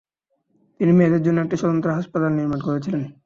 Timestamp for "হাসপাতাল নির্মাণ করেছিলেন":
1.91-3.01